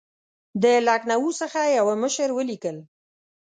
د 0.63 0.65
لکنهو 0.87 1.29
څخه 1.41 1.59
یوه 1.77 1.93
مشر 2.03 2.29
ولیکل. 2.33 2.77